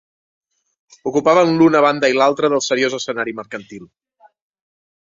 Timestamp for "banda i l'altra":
1.87-2.53